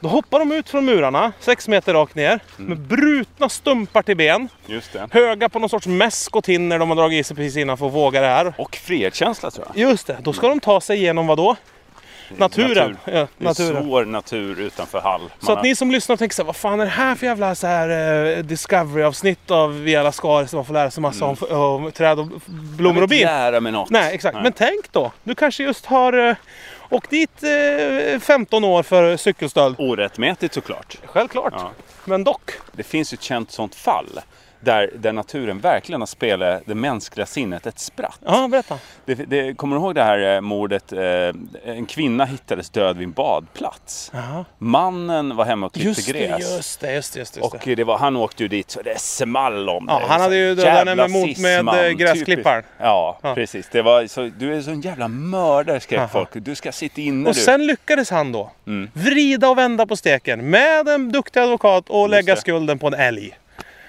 [0.00, 4.48] Då hoppar de ut från murarna, sex meter rakt ner, med brutna stumpar till ben.
[4.66, 5.08] Just det.
[5.10, 7.86] Höga på någon sorts mäsk och tinner de har dragit i sig precis innan för
[7.86, 8.54] att våga det här.
[8.58, 9.90] Och frihetskänsla tror jag.
[9.90, 11.56] Just det, då ska de ta sig igenom vad då?
[12.36, 12.68] Naturen.
[12.90, 12.96] Natur.
[13.04, 13.84] Ja, Det är naturen.
[13.84, 15.20] svår natur utanför Hall.
[15.20, 16.90] Så Man att har- ni som lyssnar och tänker så här, vad fan är det
[16.90, 17.88] här för jävla så här,
[18.38, 22.26] eh, Discovery-avsnitt av Via Lascaris där man får lära sig massa om, om träd och
[22.46, 23.26] blommor Jag och vill bin?
[23.26, 23.90] lära mig något.
[23.90, 24.34] Nej, exakt.
[24.34, 24.42] Nej.
[24.42, 26.36] Men tänk då, du kanske just har eh,
[26.90, 29.76] åkt dit eh, 15 år för cykelstöld.
[29.78, 30.98] Orättmätigt såklart.
[31.04, 31.54] Självklart.
[31.56, 31.70] Ja.
[32.04, 32.50] Men dock.
[32.72, 34.20] Det finns ju ett känt sånt fall.
[34.66, 38.18] Där, där naturen verkligen har spelat det mänskliga sinnet ett spratt.
[38.24, 38.78] Ja, berätta.
[39.04, 40.92] Det, det, kommer du ihåg det här eh, mordet?
[40.92, 41.00] Eh,
[41.64, 44.10] en kvinna hittades död vid en badplats.
[44.14, 44.44] Jaha.
[44.58, 46.56] Mannen var hemma och klippte Just det, gräs.
[46.56, 47.18] just det, just det.
[47.20, 47.40] Just det.
[47.40, 50.04] Och det var, han åkte ju dit så det small om Ja, det.
[50.06, 52.62] han hade ju dödat henne med mot- med, eh, gräsklipparen.
[52.78, 53.34] Ja, Ja.
[53.34, 53.68] precis.
[53.72, 56.08] Det var så, du är så en jävla mördare skrek Aha.
[56.08, 56.28] folk.
[56.32, 57.40] Du ska sitta inne Och du.
[57.40, 58.90] sen lyckades han då Mm.
[58.92, 62.40] vrida och vända på steken med en duktig advokat och lägga det.
[62.40, 63.36] skulden på en älg.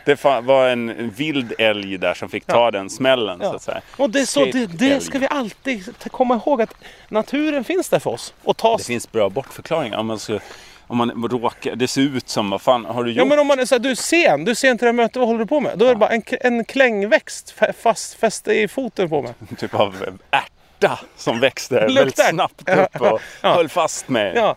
[0.08, 3.82] Det var en, vild älg där som fick ta den smällen så att säga.
[3.98, 6.74] Och det, så, det, det ska vi alltid komma ihåg att
[7.10, 8.34] naturen finns där för oss.
[8.44, 9.98] Och ta Det finns bra bortförklaringar.
[9.98, 10.40] Om man, ska,
[10.88, 13.18] om man råkar, det ser ut som, vad fan har du gjort?
[13.18, 14.92] Ja men om man är så här, du är sen, du är sen till det
[14.92, 15.78] här mötet, vad håller du på med?
[15.78, 19.34] Då är det bara en, en klängväxt fa- fast fäste i foten på mig.
[19.58, 23.54] typ av ärta som växte väldigt snabbt upp och Ja.
[23.54, 24.36] höll fast med.
[24.36, 24.56] Ja.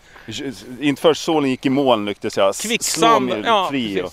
[0.80, 4.02] Inte först solen gick i moln lyckades jag slå Kvicksand, mig ja, fri.
[4.02, 4.12] Och,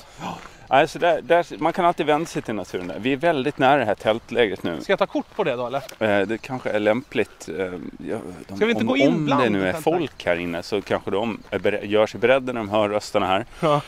[0.68, 0.70] precis.
[0.70, 2.88] Nej, så där, där, man kan alltid vända sig till naturen.
[2.88, 3.00] där.
[3.00, 4.82] Vi är väldigt nära det här tältlägret nu.
[4.82, 5.82] Ska jag ta kort på det då eller?
[6.00, 7.50] Eh, Det kanske är lämpligt.
[7.50, 7.56] eh,
[8.10, 10.36] ja, de, Ska vi inte om, gå in om bland det nu är folk här
[10.36, 13.46] inne så kanske de är gör sig beredda när de hör rösterna här.
[13.60, 13.82] Ja.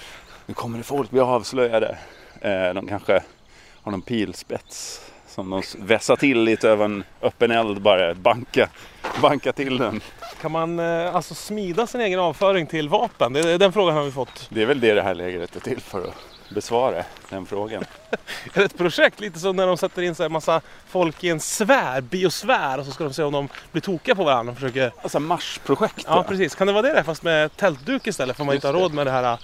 [0.45, 1.97] Nu kommer det folk bli avslöjade.
[2.41, 3.23] Eh, De kanske
[3.83, 8.13] har någon pilspets som de vässar till lite över en öppen eld bara.
[8.13, 8.69] Banka,
[9.21, 10.01] banka till den.
[10.41, 13.33] Kan man eh, alltså smida sin egen avföring till vapen?
[13.33, 14.47] Det, den frågan har vi fått.
[14.49, 16.13] Det är väl det det här lägret är till för att
[16.49, 17.85] besvara den frågan.
[18.53, 19.19] Är det ett projekt?
[19.19, 22.85] Lite som när de sätter in så här massa folk i en sfär, biosfär och
[22.85, 24.91] så ska de se om de blir tokiga på varandra och försöker...
[25.01, 26.05] Alltså Marsprojektet.
[26.07, 28.77] Ja precis, kan det vara det där fast med tältduk istället för man Just inte
[28.77, 29.39] har råd med det här.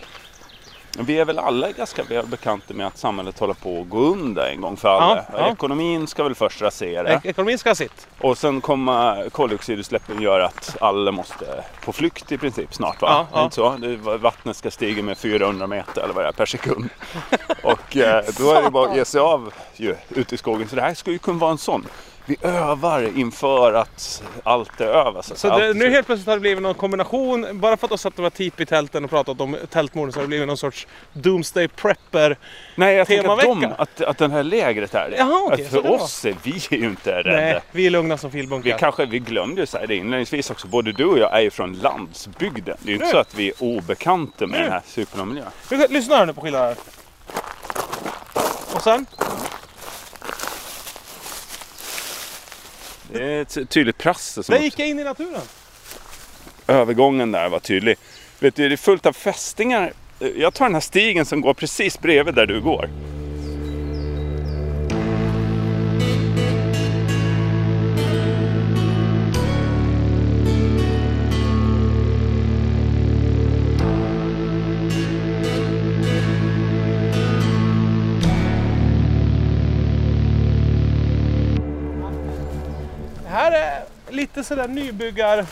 [0.99, 4.49] Vi är väl alla ganska väl bekanta med att samhället håller på att gå under
[4.49, 5.25] en gång för alla.
[5.31, 5.51] Ja, ja.
[5.51, 7.09] Ekonomin ska väl först rasera.
[7.13, 8.07] Ek- Ekonomin ska ha sitt.
[8.21, 13.27] Och sen kommer koldioxidutsläppen göra att alla måste på flykt i princip snart va?
[13.33, 13.43] Ja.
[13.43, 13.77] Inte så?
[14.17, 16.89] Vattnet ska stiga med 400 meter eller vad det är per sekund.
[17.63, 20.67] Och eh, då är det bara att ge sig av ju, ute i skogen.
[20.69, 21.87] Så det här skulle ju kunna vara en sån.
[22.27, 25.21] Vi övar inför att allt är över.
[25.21, 27.59] Så, Så det, nu helt plötsligt har det blivit någon kombination.
[27.59, 30.21] Bara för att de satt och tipi i tälten och pratat om tältmorden så har
[30.23, 32.37] det blivit någon sorts Doomsday Prepper.
[32.75, 35.17] Nej, jag tänker att, de, att, att den här lägret är det.
[35.17, 37.29] Jaha, okej, att för var- oss är vi ju inte rädda.
[37.31, 38.77] Nej, vi är lugna som Vi, filbunkar.
[38.77, 40.67] kanske, vi glömde ju säga det inledningsvis också.
[40.67, 42.77] Både du och jag är ju från landsbygden.
[42.79, 44.63] Det är ju inte så att vi är obekanta med Nu.
[44.63, 45.43] den här typen av miljö.
[45.69, 46.75] Vi- Lyssna här nu på skillnaden.
[48.75, 49.05] Och sen?
[53.13, 55.41] Det är ett tydligt prassel Där gick jag in i naturen.
[56.67, 57.95] övergången där var tydlig.
[58.39, 59.93] Vet du, det är fullt av fästingar.
[60.35, 62.89] Jag tar den här stigen som går precis bredvid där du går.
[84.35, 85.45] Lite sådär nybyggar,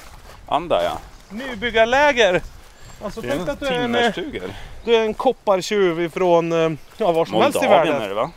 [0.47, 0.97] Anda ja.
[1.29, 2.41] nybyggarläger.
[3.03, 4.49] Alltså Det är tänk att du är en, eh, timmerstugor.
[4.85, 8.09] du är en koppartjuv ifrån eh, ja, var som helst i Moldavien är världen.
[8.09, 8.31] det va?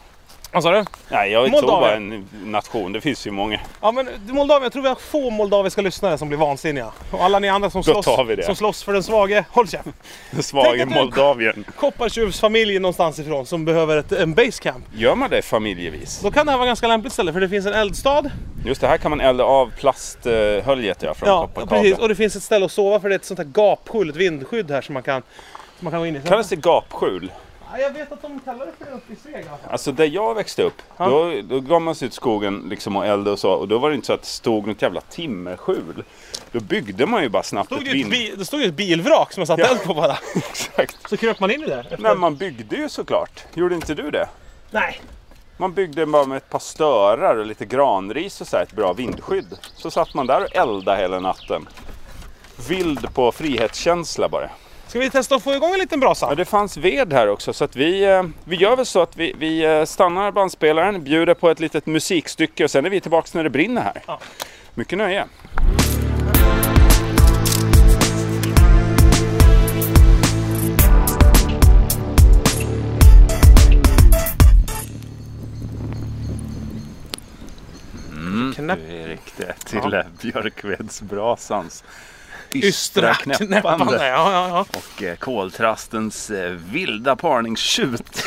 [0.53, 0.85] Vad sa du?
[1.09, 2.11] Nej, jag tror Moldavien.
[2.11, 2.93] bara en nation.
[2.93, 3.61] Det finns ju många.
[3.81, 6.93] Ja men Moldavien, jag tror vi har få moldaviska lyssnare som blir vansinniga.
[7.11, 8.05] Och alla ni andra som slåss,
[8.47, 9.89] som slåss för den svage, håll käft!
[10.53, 11.65] Den du- Moldavien.
[11.77, 14.85] Koppartjuvsfamilj någonstans ifrån som behöver ett, en basecamp.
[14.95, 16.21] Gör man det familjevis?
[16.23, 18.31] Då kan det här vara ganska lämpligt ställe för det finns en eldstad.
[18.65, 21.99] Just det, här kan man elda av plasthöljet ja, från Ja, precis.
[21.99, 24.17] Och det finns ett ställe att sova för det är ett sånt här gapskjul, ett
[24.17, 25.23] vindskydd här som man kan,
[25.79, 26.21] som man kan gå in i.
[26.29, 27.31] Kallas det gapskjul?
[27.73, 29.47] Ja, jag vet att de kallar det för uppe i Sveg.
[29.71, 31.09] Alltså där jag växte upp, Ja.
[31.09, 33.51] då, då gav man sig ut i skogen liksom och elda och så.
[33.53, 36.05] Och då var det inte så att det stod något jävla timmerskjul.
[36.53, 38.11] Då byggde man ju bara snabbt stod ett vind.
[38.11, 39.69] bi- det stod ju ett bilvrak som jag satte Ja.
[39.69, 40.17] eld på bara.
[40.37, 41.09] Exakt.
[41.11, 41.81] Så kröp man in i det.
[41.81, 41.99] Efter...
[41.99, 43.45] Nej, man byggde ju såklart.
[43.55, 44.29] Gjorde inte du det?
[44.71, 45.01] Nej.
[45.57, 48.93] Man byggde bara med ett par störar och lite granris och så här, ett bra
[48.93, 49.59] vindskydd.
[49.77, 51.69] Så satt man där och eldade hela natten.
[52.69, 54.51] Vild på frihetskänsla bara.
[54.89, 56.27] Ska vi testa att få igång en liten brasa?
[56.29, 59.17] Ja, det fanns ved här också så att vi, eh, vi gör väl så att
[59.17, 63.35] vi, vi eh, stannar bandspelaren, bjuder på ett litet musikstycke och sen är vi tillbaks
[63.35, 64.03] när det brinner här.
[64.07, 64.21] Ja.
[64.75, 65.25] Mycket nöje.
[78.55, 78.79] Knäpp.
[78.89, 80.03] Du Erik, det är till ja.
[80.23, 81.85] Björkvedsbrasans
[82.65, 84.07] ystra knäppande.
[84.09, 84.67] Ja, ja, ja.
[84.79, 88.25] Och eh, koltrastens eh, vilda parningstjut.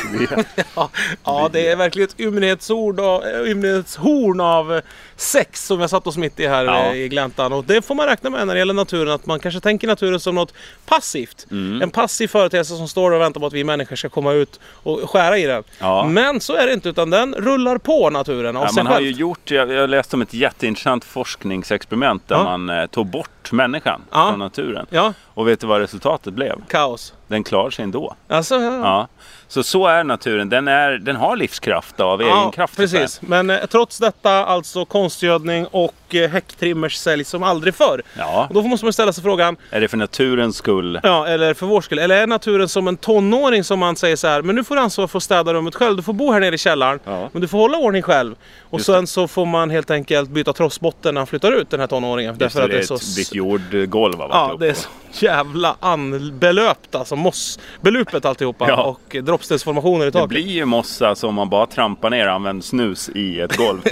[0.76, 0.90] Ja,
[1.24, 4.82] ja, det är verkligen ett ymnighetsord och, eh, ymnighetshorn av eh,
[5.16, 6.84] sex som vi har satt oss mitt i här Ja.
[6.86, 7.52] eh, i gläntan.
[7.52, 10.20] Och det får man räkna med när det gäller naturen, att man kanske tänker naturen
[10.20, 10.54] som något
[10.86, 11.46] passivt.
[11.50, 11.82] Mm.
[11.82, 15.10] En passiv företeelse som står och väntar på att vi människor ska komma ut och
[15.10, 15.62] skära i den.
[15.78, 16.06] Ja.
[16.06, 18.94] Men så är det inte, utan den rullar på naturen av Ja, sig man har
[18.94, 19.06] själv.
[19.06, 24.02] ju gjort, jag, jag läste om ett jätteintressant forskningsexperiment där man eh, tog bort människan
[24.10, 24.28] Ja.
[24.30, 24.86] från naturen.
[24.90, 26.62] Ja, Och vet du vad resultatet blev?
[26.68, 27.14] kaos.
[27.28, 28.14] Den klarar sig ändå.
[28.28, 28.76] Alltså, ja.
[28.82, 29.08] Ja.
[29.48, 30.48] Så så är naturen.
[30.48, 32.72] Den, är, den har livskraft av egen kraft.
[32.72, 33.20] att precis.
[33.22, 38.02] Men eh, trots detta alltså konstgödning och eh, häcktrimmers säljs som aldrig förr.
[38.18, 38.46] Ja.
[38.48, 41.00] Och då måste man ställa sig frågan, Är det för naturens skull?
[41.02, 41.98] Ja, eller för vår skull.
[41.98, 44.80] Eller är naturen som en tonåring som man säger så här, men nu får du
[44.80, 45.96] ansvar för att städa rummet själv.
[45.96, 47.28] Du får bo här nere i källaren, Ja.
[47.32, 48.34] men du får hålla ordning själv.
[48.70, 51.80] Och Just sen så får man helt enkelt byta trossbotten när han flyttar ut den
[51.80, 52.36] här tonåringen.
[52.40, 52.96] Just det, det är så...
[53.16, 54.60] ditt jordgolv av Ja, alltihop.
[54.60, 54.88] det är så
[55.30, 57.16] jävla anbelöpt alltså.
[57.16, 58.68] Mossbelupet alltihopa.
[58.68, 58.82] Ja.
[58.82, 60.28] Och droppstensformationer i Det taket.
[60.28, 63.80] blir ju mossa som man bara trampar ner och använder snus i ett golv.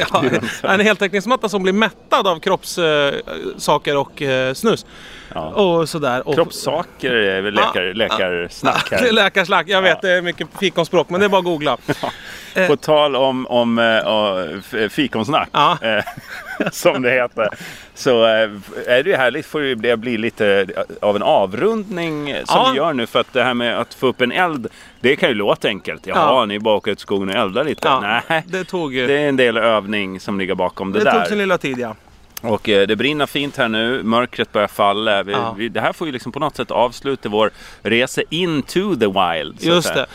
[0.63, 4.87] Ja, en heltäckningsmatta som blir mättad av kroppssaker och eh, snus.
[5.35, 5.41] Ja.
[5.49, 6.29] Och sådär.
[6.29, 9.13] Och, Kroppssaker är väl läkar, läkarsnack Det är här.
[9.13, 9.69] läkarslack.
[9.69, 11.77] Jag vet, det är mycket fikonspråk, men det är bara att googla.
[12.69, 15.79] På tal om, om uh, fikonsnack, Ja.
[15.83, 16.05] eh,
[16.73, 17.49] som det heter,
[17.95, 18.51] så eh,
[18.87, 20.67] är det ju härligt får det bli, lite
[21.01, 22.69] av en avrundning som Ja.
[22.73, 23.07] vi gör nu.
[23.07, 24.67] För att det här med att få upp en eld,
[25.01, 26.07] det kan ju låta enkelt.
[26.07, 26.45] Jaha, Ja.
[26.45, 27.89] ni bara åker ut skogen och eldar lite.
[27.89, 31.13] Ja, Nej, det tog det är en del övning som ligger bakom det, Det där.
[31.19, 31.95] tog sin lilla tid ja.
[32.43, 35.23] Och eh, det brinner fint här nu, mörkret börjar falla.
[35.23, 35.55] Vi, Ja.
[35.59, 37.51] vi, det här får ju liksom på något sätt avsluta vår
[37.83, 39.57] resa into the wild.
[39.63, 40.07] Just det.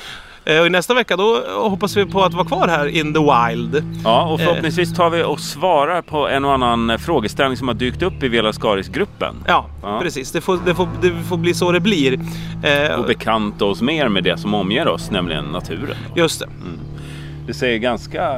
[0.45, 3.83] Eh, Och nästa vecka då hoppas vi på att vara kvar här in the wild.
[4.03, 8.01] Ja, och förhoppningsvis tar vi och svarar på en och annan frågeställning som har dykt
[8.01, 9.35] upp i Vela Skaris-gruppen.
[9.47, 9.99] Ja, Ja.
[10.01, 10.31] precis.
[10.31, 12.19] Det får, det, får, det får bli så det blir.
[12.63, 15.97] Eh, Och bekanta oss mer med det som omger oss, nämligen naturen.
[16.15, 16.47] just det.
[17.47, 18.35] Det ser ganska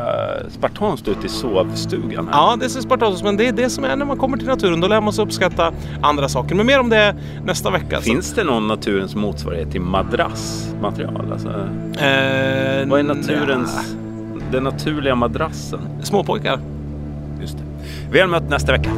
[0.49, 2.27] spartanskt ut i sovstugan.
[2.27, 2.33] Här.
[2.33, 4.81] Ja, det ser spartanskt men det är det som är när man kommer till naturen.
[4.81, 6.55] Då lär man sig uppskatta andra saker.
[6.55, 8.01] Men mer om det nästa vecka.
[8.01, 11.31] Finns det någon naturens motsvarighet till madrassmaterial?
[11.31, 11.49] Alltså,
[11.95, 13.95] Eh, vad är naturens,
[14.51, 15.79] den naturliga madrassen?
[16.03, 16.59] Småpojkar.
[17.41, 17.63] Just det.
[18.17, 18.89] Väl mött nästa vecka.